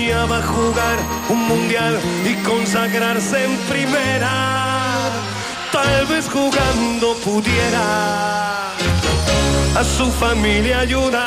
[0.00, 0.98] soñaba jugar
[1.28, 4.30] un mundial y consagrarse en primera.
[5.72, 8.70] Tal vez jugando pudiera
[9.76, 11.20] a su familia ayudar.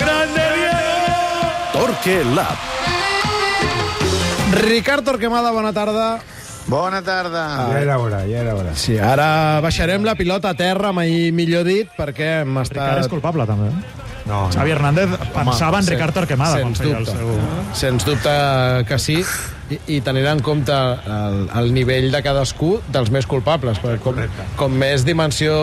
[0.00, 1.52] ¡Grande Diego!
[1.72, 2.56] Torque Lab.
[4.52, 6.20] Ricard Torquemada, bona tarda.
[6.66, 7.68] Bona tarda.
[7.72, 8.74] Ja era hora, ja era hora.
[8.74, 13.04] Sí, ara baixarem la pilota a terra, mai millor dit, perquè hem Ricard estat...
[13.04, 13.70] és culpable, també.
[14.26, 17.18] No, Xavi Hernández pensava en sen- Ricard Torquemada quan sens feia el dubte.
[17.18, 17.74] seu...
[17.78, 19.20] Sens dubte que sí,
[19.70, 24.20] i, i tenint en compte el, el nivell de cadascú dels més culpables, perquè com,
[24.58, 25.56] com més dimensió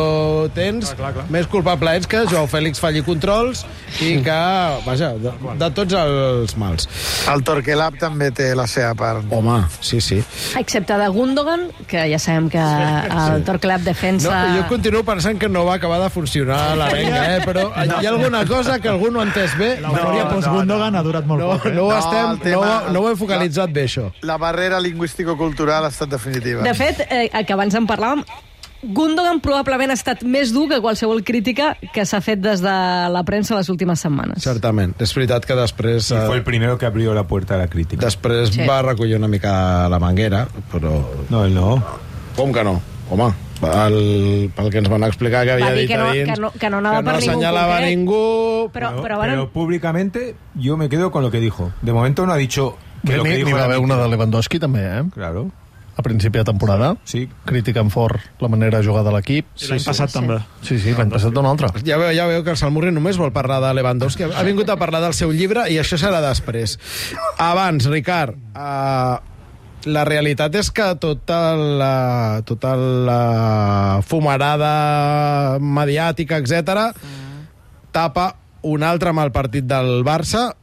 [0.56, 1.26] tens, Clar, clar, clar.
[1.34, 3.64] més culpable ets que Joao Fèlix falli controls
[4.04, 4.38] i que,
[4.86, 5.32] vaja, de,
[5.62, 6.88] de tots els mals.
[7.32, 9.24] El Torquelab també té la seva part.
[9.34, 10.20] Home, sí, sí.
[10.60, 14.34] Excepte de Gundogan, que ja sabem que el Torclub No, defensa...
[14.58, 17.40] jo continuo pensant que no va acabar de funcionar l'arenga, eh?
[17.46, 19.76] però hi ha alguna cosa que algú no ha entès bé.
[19.82, 21.66] L'eufòria no, post-Gundogan ha durat molt no, poc.
[21.70, 21.74] Eh?
[21.78, 24.12] no, ho No, estem, tema- no, no ho hem focalitzat bé, això.
[24.22, 26.64] La barrera lingüístico-cultural ha estat definitiva.
[26.66, 28.26] De fet, eh, que abans en parlàvem,
[28.84, 32.73] Gundogan probablement ha estat més dur que qualsevol crítica que s'ha fet des de
[33.14, 34.44] la premsa les últimes setmanes.
[34.44, 34.92] Certament.
[35.00, 36.09] És veritat que després...
[36.12, 38.04] Y fue el Eh, primero que abrió la puerta a la crítica.
[38.06, 38.66] després Sí.
[38.67, 41.00] va recollir una mica la manguera, però...
[41.30, 41.82] No, él no.
[42.36, 42.82] Com que no?
[43.10, 46.30] Home, el, pel que ens van explicar que havia Va dit que no- a dins...
[46.34, 47.98] que no- que no anava que per no ningú assenyalava concret.
[47.98, 48.70] ningú...
[48.73, 51.72] Però, però, bueno, pero públicamente yo me quedo con lo que dijo.
[51.82, 54.84] De momento no ha dicho lo que N'hi n'hi va haver una de Lewandowski, també,
[54.86, 55.04] eh?
[55.14, 55.50] Claro,
[55.96, 56.96] A principi de temporada.
[57.06, 57.30] sí.
[57.45, 59.45] Critiquen fort la manera de jugar de l'equip.
[59.62, 60.40] I l'any passat també.
[60.66, 61.68] Sí, sí, l'any passat d'un altre.
[61.86, 64.23] Ja veu, ja veu que el Salmurri només vol parlar de Lewandowski.
[64.23, 66.80] Ha vingut a parlar del seu llibre i això serà després.
[67.38, 69.20] Abans, Ricard, uh,
[69.86, 76.95] la realitat és que tota la, tota la fumarada mediàtica, etc
[77.94, 80.56] tapa un altre mal partit del Barça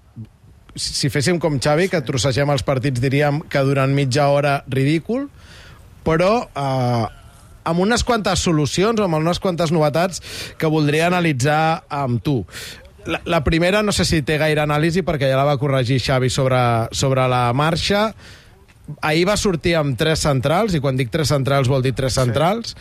[0.75, 5.29] si si féssim com Xavi, que trossegem els partits, diríem que durant mitja hora ridícul,
[6.07, 7.07] però eh,
[7.65, 10.23] amb unes quantes solucions o amb unes quantes novetats
[10.59, 12.41] que voldria analitzar amb tu.
[13.07, 16.29] La, la primera no sé si té gaire anàlisi perquè ja la va corregir Xavi
[16.33, 16.61] sobre,
[16.93, 18.11] sobre la marxa.
[19.03, 22.75] Ahir va sortir amb tres centrals, i quan dic tres centrals vol dir tres centrals,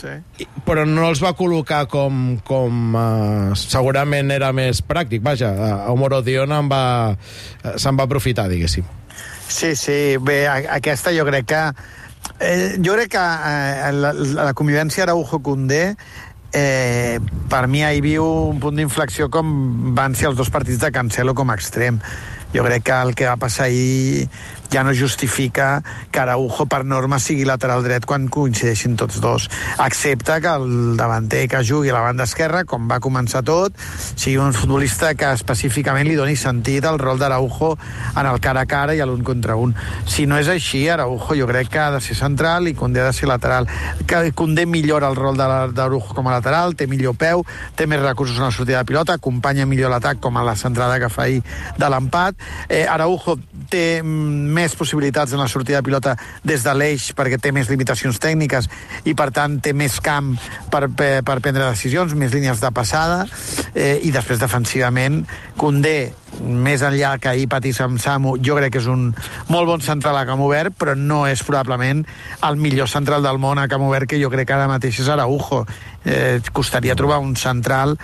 [0.00, 0.08] Sí.
[0.38, 5.22] i- però no els va col·locar com, com uh, segurament era més pràctic.
[5.22, 8.84] Vaja, uh, Omoro Dion en va, uh, se'n va aprofitar, diguéssim.
[9.50, 11.62] Sí, sí, bé, aquesta jo crec que...
[12.40, 15.96] Eh, jo crec que eh, la, la convivència Araujo-Condé
[16.52, 17.18] eh,
[17.50, 21.34] per mi ahir viu un punt d'inflexió com van ser els dos partits de Cancelo
[21.34, 21.98] com a extrem.
[22.54, 24.28] Jo crec que el que va passar ahir
[24.70, 29.48] ja no justifica que Araujo per norma sigui lateral dret quan coincideixin tots dos.
[29.82, 33.74] Accepta que el davanter que jugui a la banda esquerra, com va començar tot,
[34.14, 37.72] sigui un futbolista que específicament li doni sentit al rol d'Araujo
[38.14, 39.74] en el cara a cara i a l'un contra un.
[40.06, 43.10] Si no és així, Araujo jo crec que ha de ser central i Condé ha
[43.10, 43.66] de ser lateral.
[44.06, 47.42] Que Condé millora el rol d'Araujo com a lateral, té millor peu,
[47.76, 51.00] té més recursos en la sortida de pilota, acompanya millor l'atac com a la centrada
[51.02, 51.42] que fa ahir
[51.76, 52.39] de l'empat.
[52.68, 53.36] Eh, Araujo
[53.70, 58.18] té més possibilitats en la sortida de pilota des de l'eix perquè té més limitacions
[58.22, 58.68] tècniques
[59.04, 60.32] i per tant té més camp
[60.70, 63.24] per, per, per prendre decisions, més línies de passada
[63.74, 65.22] eh, i després defensivament
[65.60, 69.10] Condé més enllà que ahir patís amb Samu, jo crec que és un
[69.52, 72.00] molt bon central a camp obert, però no és probablement
[72.48, 75.10] el millor central del món a camp obert, que jo crec que ara mateix és
[75.12, 75.66] Araujo.
[76.08, 77.98] Eh, costaria trobar un central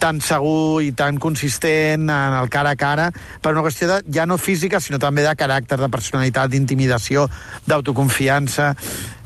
[0.00, 3.10] tan segur i tan consistent en el cara a cara
[3.42, 7.28] per una qüestió de, ja no física sinó també de caràcter, de personalitat, d'intimidació
[7.68, 8.72] d'autoconfiança.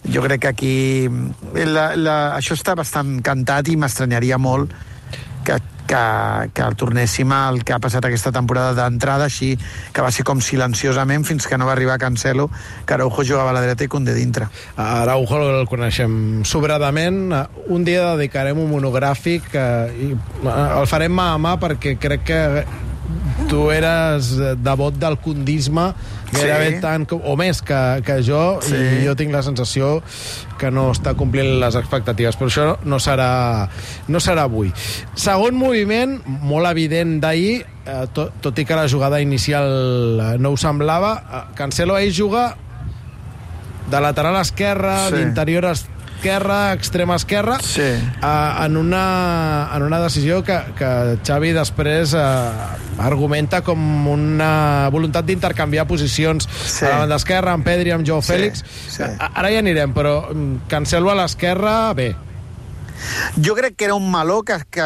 [0.04, 0.74] Jo crec que aquí
[1.54, 4.74] la, la, això està bastant cantat i m'estranyaria molt
[5.46, 9.54] que, que, que tornéssim al que ha passat aquesta temporada d'entrada així,
[9.92, 12.48] que va ser com silenciosament fins que no va arribar Cancelo,
[12.86, 14.48] que Araujo jugava a la dreta i Condé dintre.
[14.76, 17.28] Araujo el coneixem sobradament.
[17.72, 22.26] Un dia dedicarem un monogràfic eh, i eh, el farem mà a mà perquè crec
[22.28, 22.40] que
[23.48, 24.32] tu eres
[24.64, 25.90] devot del condisme
[26.32, 26.80] gairebé Sí.
[26.82, 28.74] tant o més que, que jo Sí.
[28.74, 30.02] i jo tinc la sensació
[30.58, 33.68] que no està complint les expectatives però això no serà,
[34.08, 34.72] no serà avui
[35.14, 40.50] segon moviment molt evident d'ahir eh, tot, tot i que la jugada inicial eh, no
[40.54, 42.56] ho semblava eh, Cancelo ahir juga
[43.90, 45.16] de lateral esquerra, Sí.
[45.16, 45.66] d'interior
[46.16, 47.82] esquerra, extrema esquerra, Sí.
[47.82, 53.78] eh, en, una, en una decisió que, que Xavi després eh, argumenta com
[54.08, 56.84] una voluntat d'intercanviar posicions Sí.
[56.84, 58.64] a la banda esquerra, amb Pedri, amb Joe Sí, Fèlix.
[58.88, 59.02] sí.
[59.02, 62.14] A- Ara ja anirem, però mm, Cancelo a l'esquerra, bé.
[63.36, 64.80] Jo crec que era un meló que, que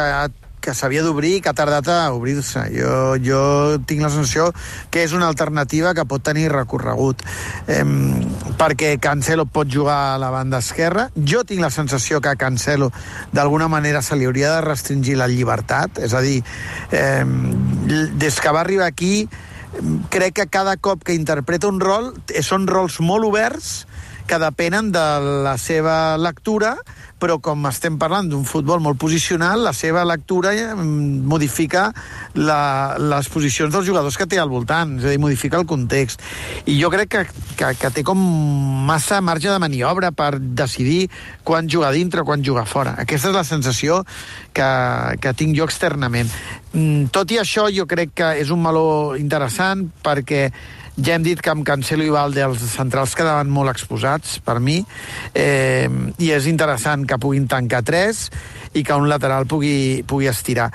[0.61, 2.65] que s'havia d'obrir i que ha tardat a obrir-se.
[2.73, 3.41] Jo, jo
[3.89, 4.49] tinc la sensació
[4.91, 7.23] que és una alternativa que pot tenir recorregut.
[7.67, 7.83] Eh,
[8.59, 11.09] perquè Cancelo pot jugar a la banda esquerra.
[11.15, 12.91] Jo tinc la sensació que a Cancelo
[13.31, 15.99] d'alguna manera se li hauria de restringir la llibertat.
[15.99, 16.41] És a dir,
[16.91, 17.23] eh,
[18.19, 19.27] des que va arribar aquí
[20.09, 23.85] crec que cada cop que interpreta un rol eh, són rols molt oberts
[24.29, 25.05] que depenen de
[25.43, 26.75] la seva lectura,
[27.19, 31.87] però com estem parlant d'un futbol molt posicional, la seva lectura eh, modifica
[32.37, 36.21] la, les posicions dels jugadors que té al voltant, és a dir, modifica el context.
[36.69, 37.25] I jo crec que,
[37.57, 38.21] que, que té com
[38.87, 41.09] massa marge de maniobra per decidir
[41.43, 42.95] quan jugar dintre o quan jugar fora.
[43.01, 44.03] Aquesta és la sensació
[44.53, 44.69] que,
[45.19, 46.29] que tinc jo externament.
[46.71, 50.51] Mm, Tot i això, jo crec que és un meló interessant perquè
[51.05, 54.79] ja hem dit que amb Cancelo i Valde els centrals quedaven molt exposats, per mi,
[55.33, 55.87] eh,
[56.19, 58.27] i és interessant que puguin tancar tres
[58.73, 60.69] i que un lateral pugui, pugui estirar.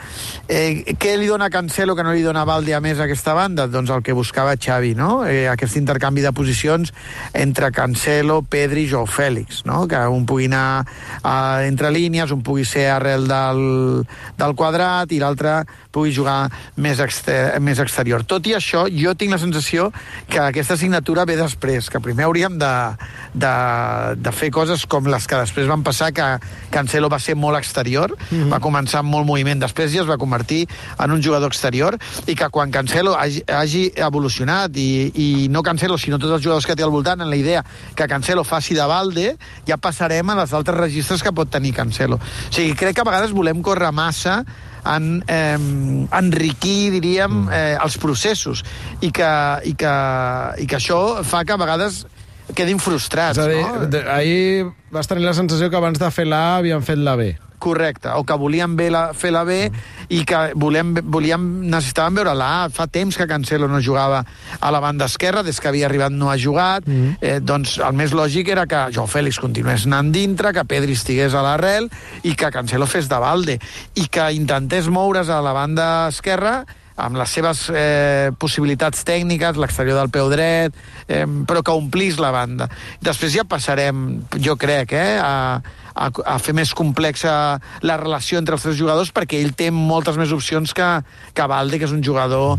[0.49, 3.69] Eh, què li dona Cancelo que no li dona Valde a més a aquesta banda?
[3.71, 5.25] Doncs el que buscava Xavi, no?
[5.26, 6.93] Eh, aquest intercanvi de posicions
[7.32, 9.85] entre Cancelo, Pedri i Joao Fèlix, no?
[9.88, 14.05] Que un pugui anar eh, entre línies, un pugui ser arrel del,
[14.41, 15.62] del quadrat i l'altre
[15.94, 18.25] pugui jugar més, exter més exterior.
[18.26, 19.91] Tot i això, jo tinc la sensació
[20.31, 22.73] que aquesta assignatura ve després, que primer hauríem de,
[23.35, 23.52] de,
[24.19, 26.26] de fer coses com les que després van passar, que
[26.75, 28.52] Cancelo va ser molt exterior, mm -hmm.
[28.52, 30.67] va començar amb molt moviment, després ja es va convertir
[30.99, 35.99] en un jugador exterior, i que quan Cancelo hagi, hagi evolucionat, i, i no Cancelo,
[35.99, 37.64] sinó tots els jugadors que té al voltant, en la idea
[37.94, 39.37] que Cancelo faci de balde,
[39.67, 42.17] ja passarem a les altres registres que pot tenir Cancelo.
[42.17, 44.44] O sigui, crec que a vegades volem córrer massa
[44.85, 45.59] en eh,
[46.19, 48.65] enriquir, diríem, eh, els processos
[49.01, 49.31] i que,
[49.65, 49.95] i, que,
[50.61, 52.05] i que això fa que a vegades
[52.55, 54.03] quedin frustrats, És a dir, no?
[54.13, 57.33] ahir vas tenir la sensació que abans de fer la havien fet la B.
[57.65, 59.57] Correcte, o que volíem bé la, fer la B
[60.13, 62.69] i que volem, volíem, necessitàvem veure la A.
[62.73, 64.23] Fa temps que Cancelo no jugava
[64.61, 67.17] a la banda esquerra, des que havia arribat no ha jugat, mm.
[67.21, 71.35] eh, doncs el més lògic era que Joao Fèlix continués anant dintre, que Pedri estigués
[71.35, 71.89] a l'arrel
[72.23, 73.59] i que Cancelo fes de balde
[73.97, 76.63] i que intentés moure's a la banda esquerra
[76.96, 80.76] amb les seves eh, possibilitats tècniques, l'exterior del peu dret,
[81.08, 82.69] eh, però que omplís la banda.
[83.02, 85.58] Després ja passarem, jo crec, eh, a,
[85.94, 90.19] a, a fer més complexa la relació entre els tres jugadors perquè ell té moltes
[90.20, 90.91] més opcions que,
[91.35, 92.58] que Valde, que és un jugador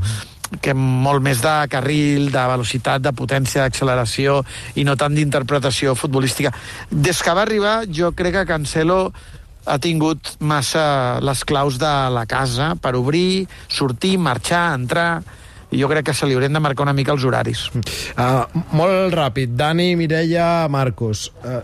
[0.62, 4.42] que molt més de carril, de velocitat, de potència, d'acceleració
[4.76, 6.54] i no tant d'interpretació futbolística.
[6.92, 9.00] Des que va arribar, jo crec que Cancelo
[9.66, 15.10] ha tingut massa les claus de la casa per obrir, sortir, marxar, entrar...
[15.74, 17.66] I jo crec que se li haurien de marcar una mica els horaris.
[17.74, 18.46] Uh,
[18.78, 19.56] molt ràpid.
[19.58, 21.26] Dani, Mireia, Marcos.
[21.42, 21.58] Uh,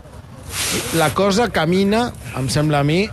[0.98, 3.06] la cosa camina, em sembla a mi,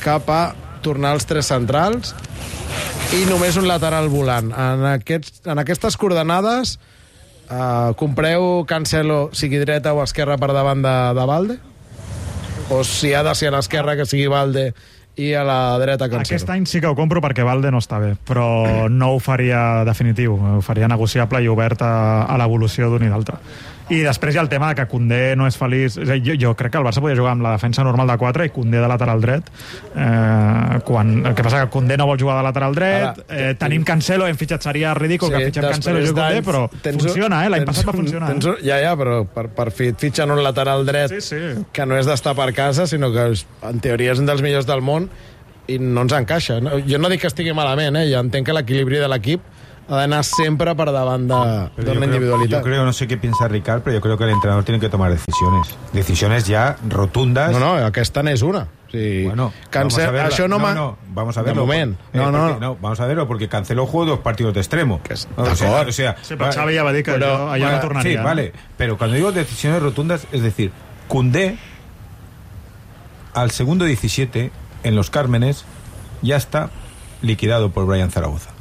[0.00, 0.54] cap a
[0.86, 2.14] tornar als tres centrals
[3.18, 4.52] i només un lateral volant.
[4.54, 6.76] En, aquests, en aquestes coordenades,
[7.50, 11.58] uh, compreu Cancelo, sigui dreta o esquerra per davant de, de Valde?
[12.68, 14.72] O si ha de ser a l'esquerra, que sigui Valde
[15.16, 16.36] i a la dreta Cancelo?
[16.36, 19.84] Aquest any sí que ho compro perquè Valde no està bé, però no ho faria
[19.88, 21.94] definitiu, ho faria negociable i obert a,
[22.28, 23.40] a l'evolució d'un i l'altre.
[23.86, 25.94] I després hi ha el tema de que Condé no és feliç.
[26.02, 28.16] És dir, jo, jo crec que el Barça podia jugar amb la defensa normal de
[28.18, 29.46] 4 i Condé de lateral dret.
[29.94, 33.54] Eh, quan, el que passa que Condé no vol jugar de lateral dret, Ara, eh,
[33.58, 37.06] tenim Cancelo, hem fitxat, seria ridícul sí, que fitxem Cancelo i Condé, però tens un-
[37.08, 37.52] funciona, eh?
[37.54, 38.32] L'any passat va un- funcionar.
[38.34, 41.40] Tens ja, ja, però per, per fitxen un lateral dret Sí, sí.
[41.72, 43.28] que no és d'estar per casa, sinó que
[43.70, 45.05] en teoria és un dels millors del món
[45.68, 46.60] i no ens encaixa.
[46.60, 46.78] No?
[46.86, 48.06] Jo no dic que estigui malament, eh?
[48.12, 49.40] jo entenc que l'equilibri de l'equip
[49.88, 52.58] ha d'anar sempre per davant de- Pero yo d'una creo- individualitat.
[52.58, 54.88] Yo creo, no sé qué piensa Ricard, pero yo creo que el entrenador tiene que
[54.88, 55.76] tomar decisiones.
[55.92, 57.52] Decisiones ya rotundas.
[57.52, 58.66] No, no, aquesta n'és una.
[58.90, 59.96] Sigui, Bueno, Cance...
[60.02, 60.28] vamos a verla.
[60.30, 61.62] això no, no, no, vamos a De verlo.
[61.66, 61.96] moment.
[62.12, 62.76] Eh, No, no, porque- no.
[62.80, 65.00] vamos a verlo, porque Cancelo jugó dos partidos de extremo.
[65.02, 65.88] Que es- O sea, d'acord.
[65.88, 68.10] o sea, Sí, però Xavi ja va dir que Però- allò, allò no tornaria.
[68.12, 68.22] Sí, no?
[68.24, 68.52] vale.
[68.76, 70.70] Pero cuando digo decisiones rotundas, es decir,
[71.08, 71.56] Cundé
[73.34, 74.50] al segundo 17
[74.86, 75.64] en los Cármenes
[76.22, 76.70] ya está
[77.22, 78.55] liquidado por Brian Zaragoza.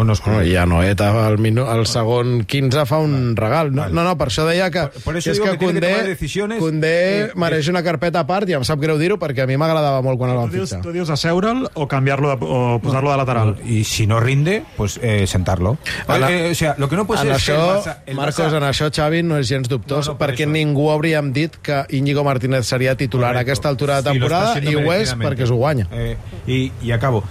[0.00, 0.48] ¿O no es No, correcto?
[0.48, 1.66] i a Noeta al, minu...
[1.68, 3.68] al segon 15 fa un regal.
[3.74, 3.92] No, vale.
[3.94, 5.90] no, no, per això deia que, Per- per això que és que que que Condé,
[5.90, 6.92] tomar decisiones, Condé
[7.26, 10.00] eh, mereix una carpeta a part i em sap greu dir-ho perquè a mi m'agradava
[10.00, 10.80] molt quan el van fitxar.
[10.80, 13.56] tu dius asseure'l o canviar-lo o posar-lo de lateral?
[13.66, 15.76] Y si no rinde, pues eh, sentarlo.
[16.08, 17.96] Ana- Eh, o sea, lo que no puede en ser es que això, el Barça-
[18.06, 20.52] el Marcos, Barça- en això, Xavi, no és gens dubtós, No, no, per perquè això.
[20.52, 23.50] ningú hauríem dit que Íñigo Martínez seria titular a Correcto.
[23.50, 25.86] aquesta altura de Sí, temporada está i ho és perquè s'ho guanya.
[25.92, 26.16] Eh,
[26.46, 27.24] y, y acabo.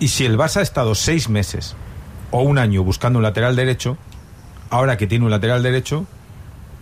[0.00, 1.76] Y si el Barça ha estado seis meses
[2.32, 3.96] o un año buscando un lateral derecho,
[4.70, 6.06] ahora que tiene un lateral derecho,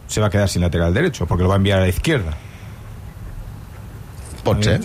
[0.06, 2.32] se va a quedar sin lateral derecho, porque lo va a enviar a la izquierda.
[4.42, 4.80] Pot ser,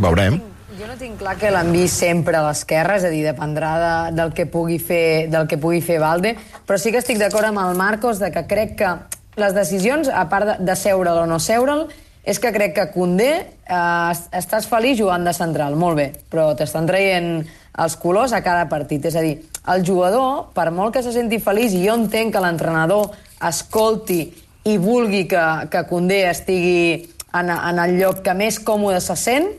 [0.00, 0.40] veurem.
[0.74, 4.32] Jo no tinc clar que l'enviï sempre a l'esquerra, és a dir, dependrà de, del,
[4.34, 6.34] que pugui fer, del que pugui fer Valde,
[6.66, 8.94] però sí que estic d'acord amb el Marcos de que crec que
[9.38, 11.86] les decisions, a part de, de seure'l o no seure'l,
[12.24, 16.88] és que crec que Condé eh, estàs feliç jugant de central, molt bé, però t'estan
[16.88, 17.44] traient
[17.84, 19.04] els colors a cada partit.
[19.10, 19.36] És a dir,
[19.72, 24.22] el jugador, per molt que se senti feliç, i jo entenc que l'entrenador escolti
[24.64, 27.04] i vulgui que, que Condé estigui
[27.34, 29.50] en, en el lloc que més còmode se sent,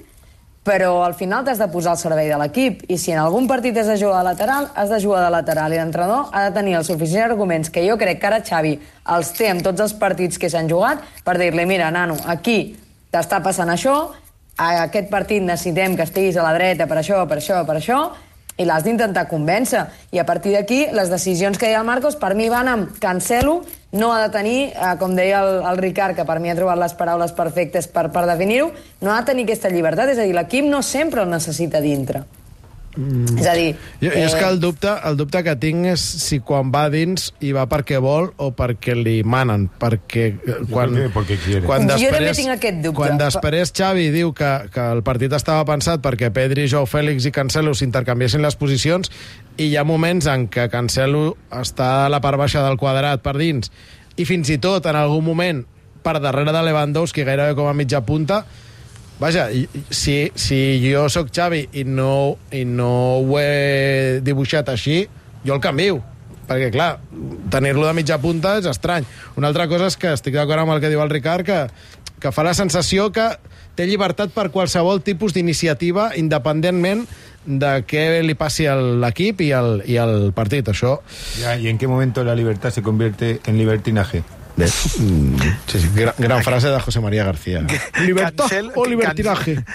[0.66, 2.82] però al final t'has de posar al servei de l'equip.
[2.90, 5.74] I si en algun partit has de jugar de lateral, has de jugar de lateral.
[5.74, 8.74] I l'entrenador ha de tenir els suficients arguments que jo crec que ara Xavi
[9.14, 12.74] els té en tots els partits que s'han jugat per dir-li, mira, nano, aquí
[13.14, 13.96] t'està passant això,
[14.58, 18.00] a aquest partit necessitem que estiguis a la dreta per això, per això, per això,
[18.58, 19.86] i l'has d'intentar convèncer.
[20.16, 23.62] I a partir d'aquí, les decisions que deia el Marcos, per mi van amb cancelo,
[23.92, 26.80] no ha de tenir, eh, com deia el, el Ricard, que per mi ha trobat
[26.80, 28.72] les paraules perfectes per, per definir-ho,
[29.02, 32.24] no ha de tenir aquesta llibertat, és a dir, l'equip no sempre el necessita dintre.
[32.96, 33.38] Mm.
[33.40, 33.68] És a dir...
[34.02, 34.24] Jo, eh...
[34.24, 37.66] és que el dubte, el dubte que tinc és si quan va dins hi va
[37.72, 41.66] perquè vol o perquè li manen, perquè eh, quan, que perquè quiere.
[41.68, 42.98] quan Jo després, també tinc aquest dubte.
[43.02, 47.34] Quan després Xavi diu que, que el partit estava pensat perquè Pedri, Joao Fèlix i
[47.36, 49.12] Cancelo s'intercanviessin les posicions
[49.58, 53.36] i hi ha moments en què Cancelo està a la part baixa del quadrat per
[53.40, 53.72] dins
[54.16, 55.66] i fins i tot en algun moment
[56.06, 58.44] per darrere de Lewandowski gairebé com a mitja punta
[59.19, 62.89] Vaja, i- i- si, si jo sóc Xavi i no, i no
[63.24, 65.05] ho he dibuixat així,
[65.45, 66.01] jo el canvio.
[66.45, 67.00] Perquè, clar,
[67.50, 69.05] tenir-lo de mitja punta és estrany.
[69.36, 71.62] Una altra cosa és que estic d'acord amb el que diu el Ricard, que,
[72.22, 73.31] que fa la sensació que
[73.75, 77.07] té llibertat per qualsevol tipus d'iniciativa, independentment
[77.45, 79.50] de què li passi a l'equip i,
[79.89, 80.69] i el partit.
[80.69, 81.00] Això
[81.41, 84.24] Ya, ¿Y en qué momento la libertad se convierte en libertinaje?
[84.58, 85.36] Mm,
[85.68, 87.66] sí, sí, gran, gran frase de José María García.
[88.06, 89.56] Libertad Cancel- o libertinaje.
[89.56, 89.66] Can-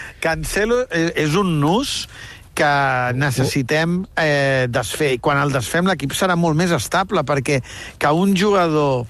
[0.40, 2.08] Cancelo és és un nus
[2.54, 5.12] que necessitem eh, desfer.
[5.14, 7.60] I quan el desfem l'equip serà molt més estable, perquè
[7.98, 9.06] que un jugador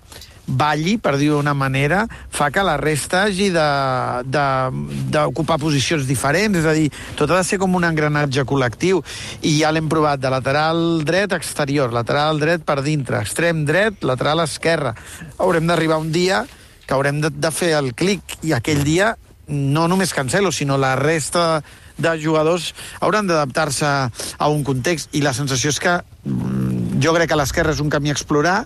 [0.51, 6.75] balli, per dir-ho d'una manera, fa que la resta hagi d'ocupar posicions diferents, és a
[6.77, 9.03] dir, tot ha de ser com un engranatge col·lectiu,
[9.47, 14.43] i ja l'hem provat de lateral dret exterior, lateral dret per dintre, extrem dret, lateral
[14.45, 14.95] esquerra.
[15.39, 16.45] Haurem d'arribar un dia
[16.87, 19.15] que haurem de, de fer el clic, i aquell dia
[19.51, 21.63] no només Cancelo, sinó la resta
[22.01, 23.89] de jugadors hauran d'adaptar-se
[24.39, 25.11] a un context.
[25.13, 28.65] I la sensació és que mm, jo crec que l'esquerra és un camí a explorar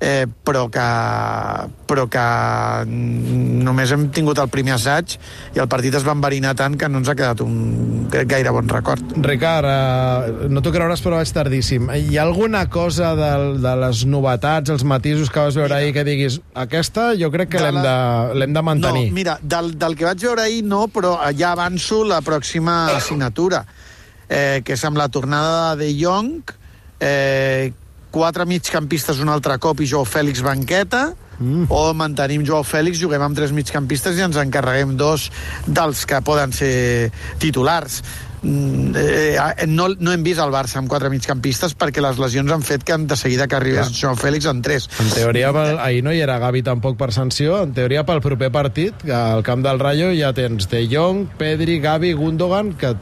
[0.00, 0.84] eh, però que,
[1.86, 2.22] però que
[2.88, 5.16] només hem tingut el primer assaig
[5.54, 8.68] i el partit es va enverinar tant que no ens ha quedat un gaire bon
[8.70, 9.02] record.
[9.26, 11.90] Ricard, eh, no t'ho creuràs però vaig tardíssim.
[11.92, 13.30] Hi ha alguna cosa de,
[13.60, 17.60] de les novetats, els matisos que vas veure ahir que diguis aquesta jo crec que
[17.60, 19.06] De l'hem la- de, de mantenir.
[19.10, 23.64] No, mira, del, del que vaig veure ahir no, però ja avanço la pròxima assignatura,
[24.28, 26.56] eh, que és amb la tornada de Jong,
[27.00, 27.72] eh,
[28.12, 31.68] quatre migcampistes un altre cop i Joao Fèlix banqueta, mm.
[31.72, 35.30] o mantenim Joao Fèlix, juguem amb tres migcampistes i ens encarreguem dos
[35.66, 36.74] dels que poden ser
[37.42, 38.00] titulars.
[38.40, 42.64] Mm, eh, no, no hem vist el Barça amb quatre migcampistes perquè les lesions han
[42.64, 44.88] fet que de seguida que arribés Joao Fèlix en tres.
[45.02, 47.60] En teoria, pel, ahir no hi era Gavi tampoc per sanció.
[47.66, 52.14] En teoria, pel proper partit, al camp del Rayo ja tens De Jong, Pedri, Gavi,
[52.16, 52.94] Gundogan, que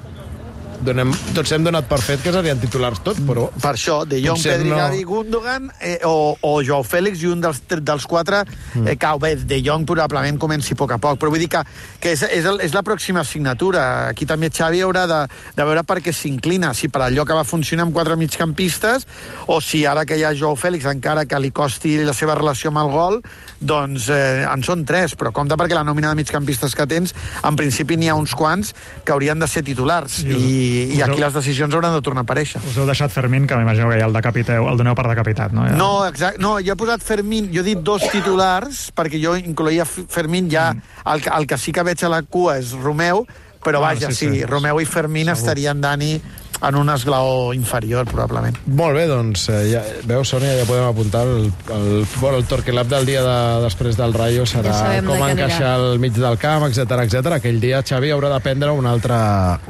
[0.85, 3.49] donem, tots hem donat per fet que serien titulars tots, però...
[3.61, 4.89] Per això, De Jong, Pedri, no.
[5.09, 8.45] Gundogan eh, o, o Joao Fèlix i un dels, dels quatre
[8.75, 8.87] Mm.
[8.89, 9.35] eh, cau bé.
[9.49, 11.63] De Jong probablement comenci a poc a poc, però vull dir que,
[12.01, 14.09] que és, és, el, és la pròxima assignatura.
[14.11, 15.21] Aquí també Xavi haurà de,
[15.57, 19.07] de veure per què s'inclina, si per allò que va funcionar amb quatre migcampistes
[19.49, 22.71] o si ara que hi ha Joao Fèlix, encara que li costi la seva relació
[22.71, 23.19] amb el gol,
[23.61, 27.57] doncs eh, en són tres, però compte perquè la nòmina de migcampistes que tens, en
[27.59, 31.17] principi n'hi ha uns quants que haurien de ser titulars I us- i, i aquí
[31.17, 32.61] heu- les decisions hauran de tornar a aparèixer.
[32.69, 35.65] Us heu deixat Fermín, que m'imagino que ja el decapiteu, el doneu per decapitat, no?
[35.69, 35.77] Ja.
[35.81, 36.41] No, exacte.
[36.45, 40.71] No, jo he posat Fermín, jo he dit dos titulars, perquè jo incloïa Fermín ja...
[41.09, 43.25] El, que- el que sí que veig a la cua és Romeu,
[43.65, 44.45] però Ah, vaja, sí, sí, sí.
[44.47, 45.39] Romeu i Fermín Segur.
[45.39, 46.13] estarien, Dani,
[46.63, 48.57] en un esglaó inferior, probablement.
[48.67, 52.91] Molt bé, doncs, eh, ja, veus, Sònia, ja podem apuntar el, el, bueno, el Torquelab
[52.91, 56.99] del dia de, després del Rayo serà Ja com encaixar al mig del camp, etc
[57.05, 57.39] etc.
[57.39, 59.21] Aquell dia Xavi haurà de prendre una altra,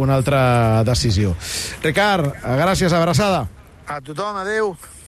[0.00, 0.40] una altra
[0.88, 1.37] decisió.
[1.85, 3.47] Ricard, gràcies, abraçada.
[3.88, 4.75] A tothom, adeu.